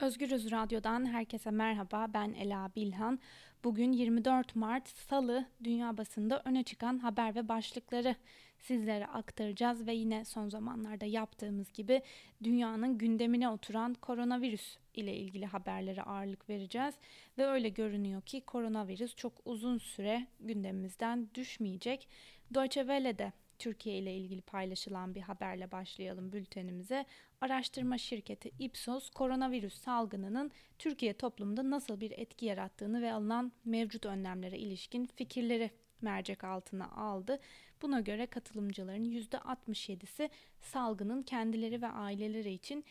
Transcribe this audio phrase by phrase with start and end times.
[0.00, 2.06] Özgürüz Radyo'dan herkese merhaba.
[2.14, 3.18] Ben Ela Bilhan.
[3.64, 8.16] Bugün 24 Mart Salı dünya basında öne çıkan haber ve başlıkları
[8.58, 12.02] sizlere aktaracağız ve yine son zamanlarda yaptığımız gibi
[12.44, 16.94] dünyanın gündemine oturan koronavirüs ile ilgili haberlere ağırlık vereceğiz
[17.38, 22.08] ve öyle görünüyor ki koronavirüs çok uzun süre gündemimizden düşmeyecek.
[22.54, 27.04] Deutsche Welle'de Türkiye ile ilgili paylaşılan bir haberle başlayalım bültenimize.
[27.40, 34.58] Araştırma şirketi Ipsos koronavirüs salgınının Türkiye toplumunda nasıl bir etki yarattığını ve alınan mevcut önlemlere
[34.58, 37.38] ilişkin fikirleri mercek altına aldı.
[37.82, 42.84] Buna göre katılımcıların %67'si salgının kendileri ve aileleri için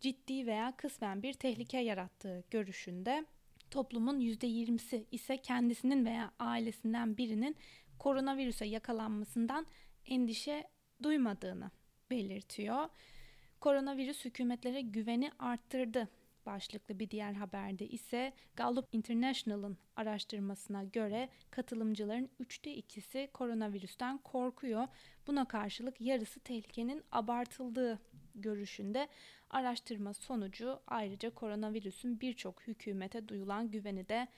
[0.00, 3.26] ciddi veya kısmen bir tehlike yarattığı görüşünde.
[3.70, 7.56] Toplumun %20'si ise kendisinin veya ailesinden birinin
[7.98, 9.66] koronavirüse yakalanmasından
[10.06, 10.68] endişe
[11.02, 11.70] duymadığını
[12.10, 12.88] belirtiyor.
[13.62, 16.08] Koronavirüs hükümetlere güveni arttırdı
[16.46, 24.88] başlıklı bir diğer haberde ise Gallup International'ın araştırmasına göre katılımcıların üçte ikisi koronavirüsten korkuyor.
[25.26, 27.98] Buna karşılık yarısı tehlikenin abartıldığı
[28.34, 29.08] görüşünde
[29.50, 34.28] araştırma sonucu ayrıca koronavirüsün birçok hükümete duyulan güveni de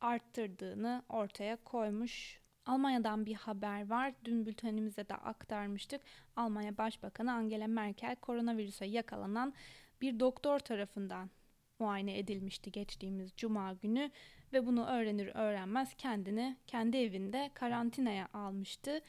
[0.00, 4.14] arttırdığını ortaya koymuş Almanya'dan bir haber var.
[4.24, 6.00] Dün bültenimize de aktarmıştık.
[6.36, 9.54] Almanya Başbakanı Angela Merkel koronavirüse yakalanan
[10.00, 11.30] bir doktor tarafından
[11.78, 14.10] muayene edilmişti geçtiğimiz cuma günü
[14.52, 19.00] ve bunu öğrenir öğrenmez kendini kendi evinde karantinaya almıştı.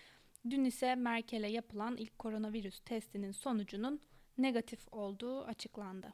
[0.50, 4.00] Dün ise Merkel'e yapılan ilk koronavirüs testinin sonucunun
[4.38, 6.14] negatif olduğu açıklandı.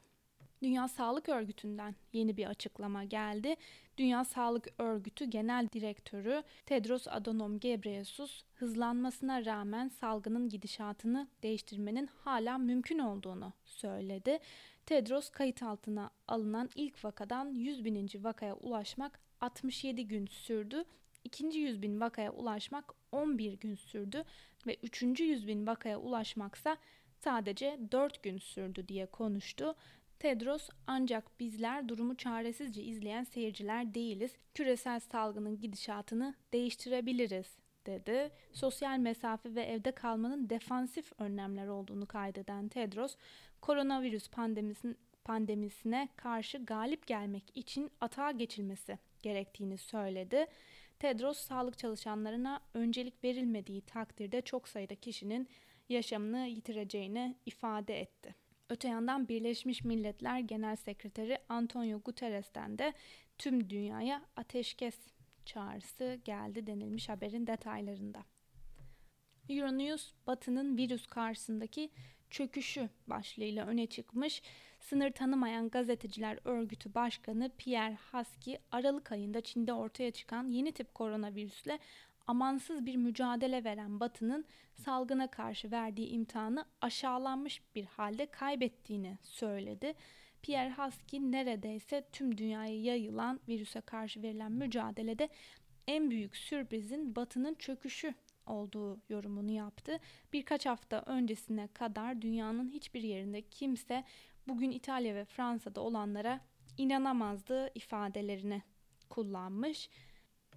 [0.62, 3.56] Dünya Sağlık Örgütü'nden yeni bir açıklama geldi.
[3.98, 12.98] Dünya Sağlık Örgütü Genel Direktörü Tedros Adhanom Ghebreyesus hızlanmasına rağmen salgının gidişatını değiştirmenin hala mümkün
[12.98, 14.38] olduğunu söyledi.
[14.86, 20.84] Tedros kayıt altına alınan ilk vakadan 100 bininci vakaya ulaşmak 67 gün sürdü.
[21.24, 24.24] İkinci 100 bin vakaya ulaşmak 11 gün sürdü
[24.66, 26.76] ve üçüncü 100 bin vakaya ulaşmaksa
[27.20, 29.74] sadece 4 gün sürdü diye konuştu.
[30.18, 34.32] Tedros ancak bizler durumu çaresizce izleyen seyirciler değiliz.
[34.54, 37.56] Küresel salgının gidişatını değiştirebiliriz
[37.86, 38.30] dedi.
[38.52, 43.16] Sosyal mesafe ve evde kalmanın defansif önlemler olduğunu kaydeden Tedros,
[43.60, 50.46] koronavirüs pandemisinin pandemisine karşı galip gelmek için atağa geçilmesi gerektiğini söyledi.
[50.98, 55.48] Tedros sağlık çalışanlarına öncelik verilmediği takdirde çok sayıda kişinin
[55.88, 58.47] yaşamını yitireceğini ifade etti.
[58.70, 62.92] Öte yandan Birleşmiş Milletler Genel Sekreteri Antonio Guterres'ten de
[63.38, 64.94] tüm dünyaya ateşkes
[65.44, 68.24] çağrısı geldi denilmiş haberin detaylarında.
[69.48, 71.90] Euronews, Batı'nın virüs karşısındaki
[72.30, 74.42] çöküşü başlığıyla öne çıkmış.
[74.80, 81.78] Sınır tanımayan gazeteciler örgütü başkanı Pierre Husky, Aralık ayında Çin'de ortaya çıkan yeni tip koronavirüsle
[82.28, 84.44] amansız bir mücadele veren Batı'nın
[84.74, 89.94] salgına karşı verdiği imtihanı aşağılanmış bir halde kaybettiğini söyledi.
[90.42, 95.28] Pierre Husky neredeyse tüm dünyaya yayılan virüse karşı verilen mücadelede
[95.86, 98.14] en büyük sürprizin Batı'nın çöküşü
[98.46, 99.98] olduğu yorumunu yaptı.
[100.32, 104.04] Birkaç hafta öncesine kadar dünyanın hiçbir yerinde kimse
[104.48, 106.40] bugün İtalya ve Fransa'da olanlara
[106.78, 108.62] inanamazdı ifadelerini
[109.08, 109.90] kullanmış.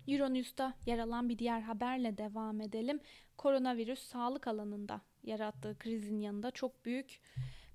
[0.07, 3.00] Euronews'ta yer alan bir diğer haberle devam edelim.
[3.38, 7.22] Koronavirüs sağlık alanında yarattığı krizin yanında çok büyük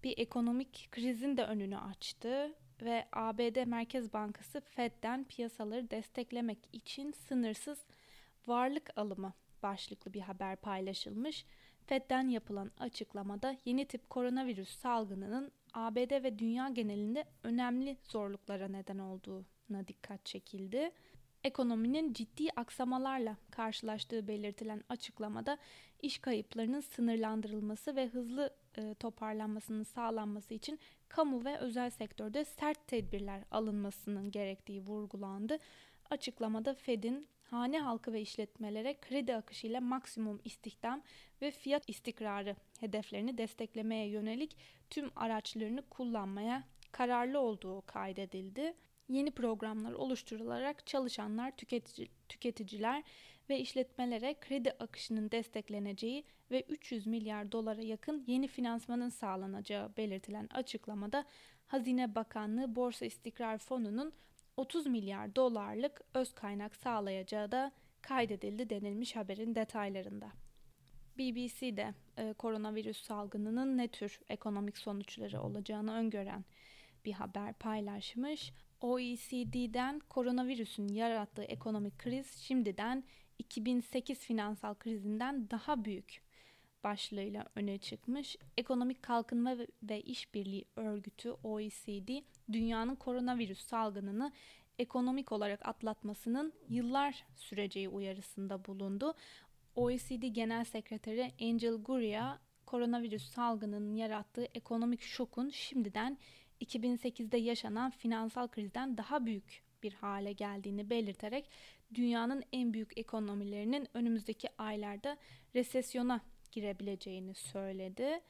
[0.05, 7.87] bir ekonomik krizin de önünü açtı ve ABD Merkez Bankası Fed'den piyasaları desteklemek için sınırsız
[8.47, 9.33] varlık alımı
[9.63, 11.47] başlıklı bir haber paylaşılmış.
[11.87, 19.89] Fed'den yapılan açıklamada yeni tip koronavirüs salgınının ABD ve dünya genelinde önemli zorluklara neden olduğuna
[19.89, 20.91] dikkat çekildi
[21.47, 25.59] ekonominin ciddi aksamalarla karşılaştığı belirtilen açıklamada
[26.03, 33.43] iş kayıplarının sınırlandırılması ve hızlı e, toparlanmasının sağlanması için kamu ve özel sektörde sert tedbirler
[33.51, 35.59] alınmasının gerektiği vurgulandı.
[36.11, 41.03] Açıklamada Fed'in hane halkı ve işletmelere kredi akışı ile maksimum istihdam
[41.43, 44.57] ve fiyat istikrarı hedeflerini desteklemeye yönelik
[44.91, 48.75] tüm araçlarını kullanmaya kararlı olduğu kaydedildi
[49.09, 53.03] yeni programlar oluşturularak çalışanlar, tüketici, tüketiciler
[53.51, 61.25] ve işletmelere kredi akışının destekleneceği ve 300 milyar dolara yakın yeni finansmanın sağlanacağı belirtilen açıklamada
[61.67, 64.13] Hazine Bakanlığı Borsa İstikrar Fonu'nun
[64.57, 67.73] 30 milyar dolarlık öz kaynak sağlayacağı da
[68.03, 70.31] kaydedildi denilmiş haberin detaylarında.
[71.19, 76.45] BBC'de e, koronavirüs salgınının ne tür ekonomik sonuçları olacağını öngören
[77.05, 78.53] bir haber paylaşmış.
[78.81, 83.05] OECD'den koronavirüsün yarattığı ekonomik kriz şimdiden
[83.39, 86.23] 2008 finansal krizinden daha büyük
[86.85, 88.37] başlığıyla öne çıkmış.
[88.57, 94.33] Ekonomik Kalkınma ve İşbirliği Örgütü OECD dünyanın koronavirüs salgınını
[94.79, 99.15] ekonomik olarak atlatmasının yıllar süreceği uyarısında bulundu.
[99.75, 106.19] OECD Genel Sekreteri Angel Gurria koronavirüs salgınının yarattığı ekonomik şokun şimdiden
[106.61, 111.51] 2008'de yaşanan finansal krizden daha büyük bir hale geldiğini belirterek
[111.95, 115.17] dünyanın en büyük ekonomilerinin önümüzdeki aylarda
[115.55, 116.21] resesyona
[116.53, 118.21] girebileceğini söyledi.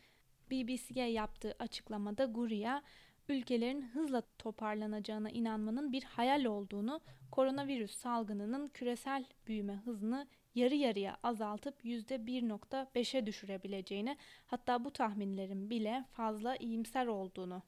[0.51, 2.83] BBC'ye yaptığı açıklamada Guria,
[3.29, 7.01] ülkelerin hızla toparlanacağına inanmanın bir hayal olduğunu,
[7.31, 16.57] koronavirüs salgınının küresel büyüme hızını yarı yarıya azaltıp %1.5'e düşürebileceğini, hatta bu tahminlerin bile fazla
[16.57, 17.63] iyimser olduğunu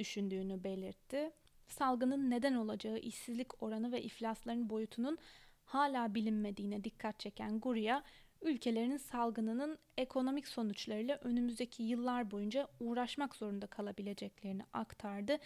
[0.00, 1.30] düşündüğünü belirtti.
[1.68, 5.18] Salgının neden olacağı işsizlik oranı ve iflasların boyutunun
[5.64, 8.02] hala bilinmediğine dikkat çeken Guria,
[8.42, 15.38] ülkelerinin salgınının ekonomik sonuçlarıyla önümüzdeki yıllar boyunca uğraşmak zorunda kalabileceklerini aktardı.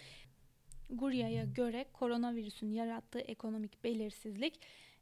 [0.89, 4.59] Guria'ya göre koronavirüsün yarattığı ekonomik belirsizlik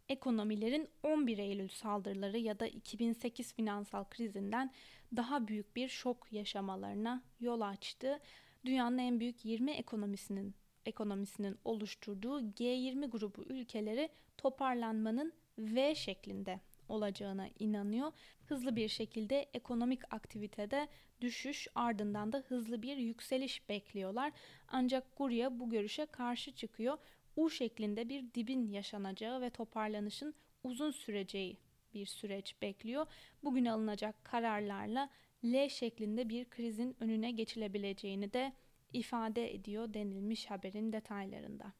[0.09, 4.71] ekonomilerin 11 Eylül saldırıları ya da 2008 finansal krizinden
[5.15, 8.19] daha büyük bir şok yaşamalarına yol açtı.
[8.65, 10.55] Dünyanın en büyük 20 ekonomisinin
[10.85, 18.11] ekonomisinin oluşturduğu G20 grubu ülkeleri toparlanmanın V şeklinde olacağına inanıyor.
[18.45, 20.87] Hızlı bir şekilde ekonomik aktivitede
[21.21, 24.33] düşüş ardından da hızlı bir yükseliş bekliyorlar.
[24.67, 26.97] Ancak Gurya bu görüşe karşı çıkıyor.
[27.35, 30.33] U şeklinde bir dibin yaşanacağı ve toparlanışın
[30.63, 31.57] uzun süreceği
[31.93, 33.05] bir süreç bekliyor.
[33.43, 35.09] Bugün alınacak kararlarla
[35.43, 38.53] L şeklinde bir krizin önüne geçilebileceğini de
[38.93, 41.73] ifade ediyor denilmiş haberin detaylarında.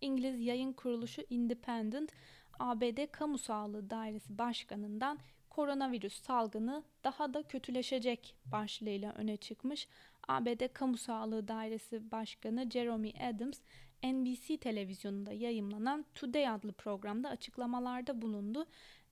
[0.00, 2.12] İngiliz yayın kuruluşu Independent
[2.58, 5.18] ABD Kamu Sağlığı Dairesi Başkanı'ndan
[5.50, 9.88] koronavirüs salgını daha da kötüleşecek başlığıyla öne çıkmış.
[10.28, 13.60] ABD Kamu Sağlığı Dairesi Başkanı Jeremy Adams
[14.04, 18.66] NBC televizyonunda yayımlanan Today adlı programda açıklamalarda bulundu.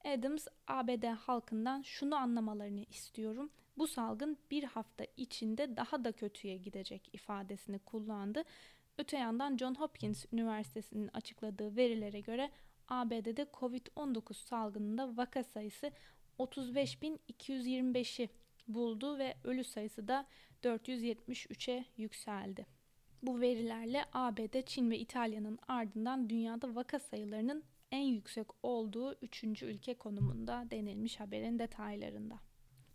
[0.04, 3.50] Adams ABD halkından şunu anlamalarını istiyorum.
[3.78, 8.42] Bu salgın bir hafta içinde daha da kötüye gidecek ifadesini kullandı.
[8.98, 12.50] Öte yandan John Hopkins Üniversitesi'nin açıkladığı verilere göre
[12.88, 15.90] ABD'de Covid-19 salgınında vaka sayısı
[16.38, 18.28] 35.225'i
[18.68, 20.26] buldu ve ölü sayısı da
[20.62, 22.75] 473'e yükseldi.
[23.22, 29.94] Bu verilerle ABD, Çin ve İtalya'nın ardından dünyada vaka sayılarının en yüksek olduğu üçüncü ülke
[29.94, 32.40] konumunda denilmiş haberin detaylarında.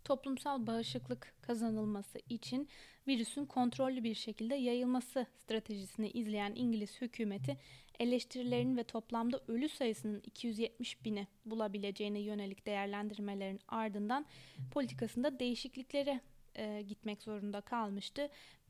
[0.04, 2.68] Toplumsal bağışıklık kazanılması için
[3.06, 7.58] virüsün kontrollü bir şekilde yayılması stratejisini izleyen İngiliz hükümeti
[8.00, 14.26] eleştirilerin ve toplamda ölü sayısının 270 bini bulabileceğine yönelik değerlendirmelerin ardından
[14.70, 16.20] politikasında değişikliklere
[16.54, 18.28] e, gitmek zorunda kalmıştı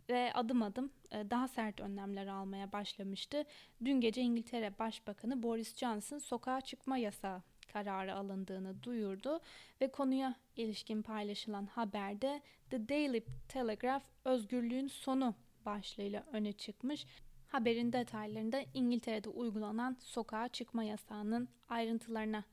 [0.08, 3.44] ve adım adım e, daha sert önlemler almaya başlamıştı.
[3.84, 9.40] Dün gece İngiltere Başbakanı Boris Johnson sokağa çıkma yasağı kararı alındığını duyurdu
[9.80, 15.34] ve konuya ilişkin paylaşılan haberde The Daily Telegraph özgürlüğün sonu
[15.66, 17.06] başlığıyla öne çıkmış.
[17.48, 22.44] Haberin detaylarında İngiltere'de uygulanan sokağa çıkma yasağının ayrıntılarına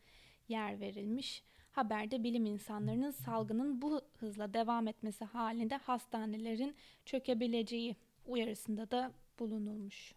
[0.47, 1.43] yer verilmiş.
[1.71, 7.95] Haberde bilim insanlarının salgının bu hızla devam etmesi halinde hastanelerin çökebileceği
[8.25, 10.13] uyarısında da bulunulmuş.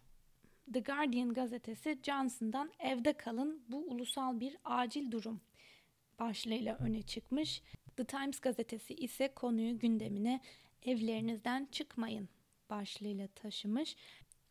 [0.73, 5.41] The Guardian gazetesi Johnson'dan evde kalın bu ulusal bir acil durum
[6.19, 7.61] başlığıyla öne çıkmış.
[7.95, 10.41] The Times gazetesi ise konuyu gündemine
[10.83, 12.29] evlerinizden çıkmayın
[12.69, 13.95] başlığıyla taşımış.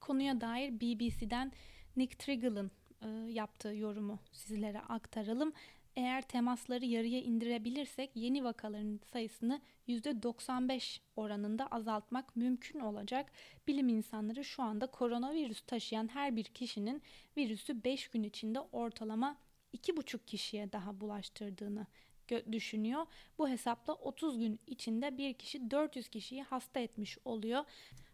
[0.00, 1.52] Konuya dair BBC'den
[1.96, 2.70] Nick Triggle'ın
[3.02, 5.52] e, yaptığı yorumu sizlere aktaralım.
[5.96, 13.32] Eğer temasları yarıya indirebilirsek yeni vakaların sayısını %95 oranında azaltmak mümkün olacak.
[13.66, 17.02] Bilim insanları şu anda koronavirüs taşıyan her bir kişinin
[17.36, 19.36] virüsü 5 gün içinde ortalama
[19.74, 21.86] 2,5 kişiye daha bulaştırdığını
[22.52, 23.06] düşünüyor.
[23.38, 27.64] Bu hesapla 30 gün içinde bir kişi 400 kişiyi hasta etmiş oluyor.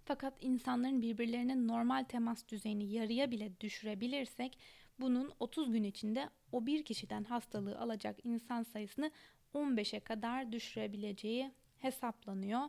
[0.05, 4.59] Fakat insanların birbirlerine normal temas düzeyini yarıya bile düşürebilirsek
[5.01, 9.11] bunun 30 gün içinde o bir kişiden hastalığı alacak insan sayısını
[9.55, 12.61] 15'e kadar düşürebileceği hesaplanıyor.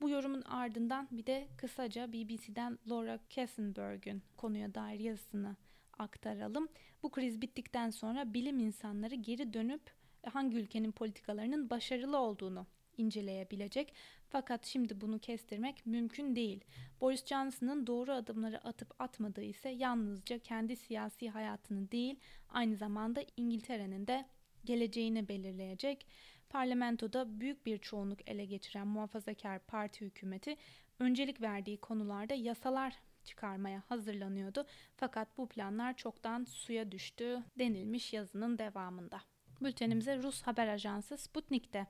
[0.00, 5.56] Bu yorumun ardından bir de kısaca BBC'den Laura Kessenberg'ün konuya dair yazısını
[5.98, 6.68] aktaralım.
[7.02, 9.82] Bu kriz bittikten sonra bilim insanları geri dönüp
[10.26, 12.66] hangi ülkenin politikalarının başarılı olduğunu
[12.98, 13.94] inceleyebilecek.
[14.28, 16.64] Fakat şimdi bunu kestirmek mümkün değil.
[17.00, 22.16] Boris Johnson'ın doğru adımları atıp atmadığı ise yalnızca kendi siyasi hayatını değil,
[22.48, 24.24] aynı zamanda İngiltere'nin de
[24.64, 26.06] geleceğini belirleyecek.
[26.50, 30.56] Parlamentoda büyük bir çoğunluk ele geçiren muhafazakar parti hükümeti
[30.98, 34.66] öncelik verdiği konularda yasalar çıkarmaya hazırlanıyordu.
[34.96, 39.20] Fakat bu planlar çoktan suya düştü denilmiş yazının devamında.
[39.60, 41.86] Bültenimize Rus haber ajansı Sputnik'te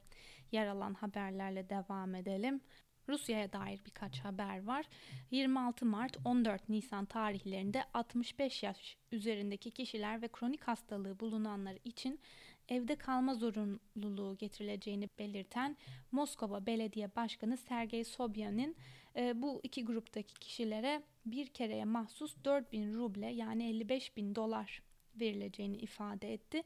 [0.52, 2.61] yer alan haberlerle devam edelim.
[3.09, 4.87] Rusya'ya dair birkaç haber var.
[5.31, 12.21] 26 Mart 14 Nisan tarihlerinde 65 yaş üzerindeki kişiler ve kronik hastalığı bulunanlar için
[12.69, 15.76] evde kalma zorunluluğu getirileceğini belirten
[16.12, 18.76] Moskova Belediye Başkanı Sergey Sobyan'ın
[19.17, 24.83] e, bu iki gruptaki kişilere bir kereye mahsus 4000 ruble yani 55 bin dolar
[25.21, 26.62] verileceğini ifade etti.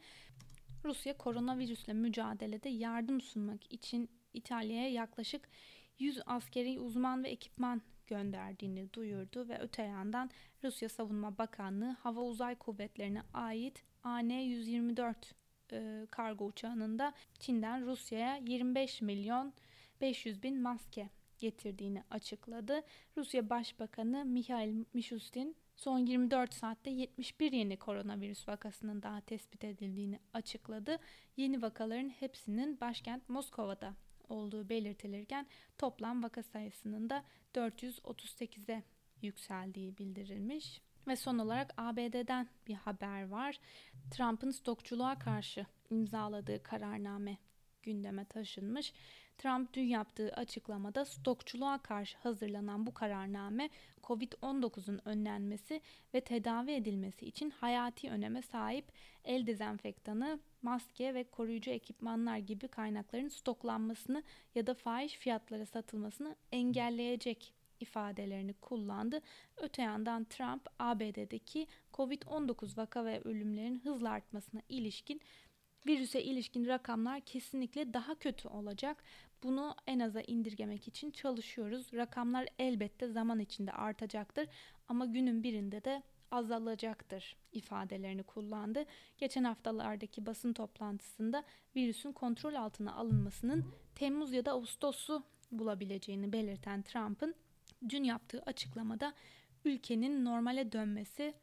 [0.85, 5.49] Rusya koronavirüsle mücadelede yardım sunmak için İtalya'ya yaklaşık
[5.99, 10.31] 100 askeri uzman ve ekipman gönderdiğini duyurdu ve öte yandan
[10.65, 15.15] Rusya Savunma Bakanlığı Hava Uzay Kuvvetlerine ait AN-124
[15.73, 19.53] e, kargo uçağının da Çin'den Rusya'ya 25 milyon
[20.01, 21.09] 500 bin maske
[21.39, 22.83] getirdiğini açıkladı.
[23.17, 30.99] Rusya Başbakanı Mikhail Mishustin son 24 saatte 71 yeni koronavirüs vakasının daha tespit edildiğini açıkladı.
[31.37, 33.95] Yeni vakaların hepsinin başkent Moskova'da
[34.29, 35.47] olduğu belirtilirken
[35.79, 37.25] toplam vaka sayısının da
[37.55, 38.83] 438'e
[39.23, 40.83] yükseldiği bildirilmiş.
[41.07, 43.61] Ve son olarak ABD'den bir haber var.
[44.11, 47.39] Trump'ın stokçuluğa karşı imzaladığı kararname
[47.83, 48.93] gündeme taşınmış.
[49.39, 53.71] Trump dün yaptığı açıklamada stokçuluğa karşı hazırlanan bu kararname
[54.03, 55.81] COVID-19'un önlenmesi
[56.15, 58.85] ve tedavi edilmesi için hayati öneme sahip
[59.25, 64.23] el dezenfektanı, maske ve koruyucu ekipmanlar gibi kaynakların stoklanmasını
[64.55, 69.21] ya da fahiş fiyatlara satılmasını engelleyecek ifadelerini kullandı.
[69.57, 75.21] Öte yandan Trump ABD'deki COVID-19 vaka ve ölümlerin hızla artmasına ilişkin
[75.87, 79.05] virüse ilişkin rakamlar kesinlikle daha kötü olacak.
[79.43, 81.93] Bunu en aza indirgemek için çalışıyoruz.
[81.93, 84.49] Rakamlar elbette zaman içinde artacaktır
[84.89, 88.85] ama günün birinde de azalacaktır ifadelerini kullandı.
[89.19, 91.45] Geçen haftalardaki basın toplantısında
[91.77, 95.23] virüsün kontrol altına alınmasının Temmuz ya da Ağustos'u
[95.53, 97.35] bulabileceğini belirten Trump'ın
[97.89, 99.15] dün yaptığı açıklamada
[99.65, 101.35] ülkenin normale dönmesi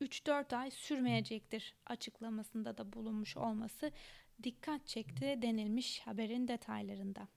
[0.00, 3.92] 3-4 ay sürmeyecektir açıklamasında da bulunmuş olması
[4.42, 7.28] dikkat çekti denilmiş haberin detaylarında.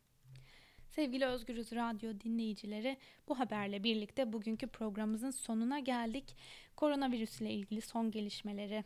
[0.88, 6.36] Sevgili Özgürüz Radyo dinleyicileri bu haberle birlikte bugünkü programımızın sonuna geldik.
[6.76, 8.84] Koronavirüs ile ilgili son gelişmeleri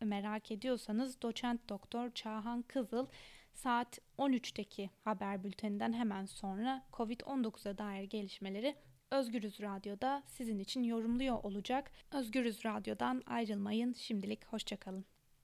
[0.00, 3.06] merak ediyorsanız doçent doktor Çağhan Kızıl
[3.54, 8.76] saat 13'teki haber bülteninden hemen sonra COVID-19'a dair gelişmeleri
[9.12, 11.90] Özgürüz Radyo'da sizin için yorumluyor olacak.
[12.12, 13.92] Özgürüz Radyo'dan ayrılmayın.
[13.92, 15.04] Şimdilik hoşçakalın.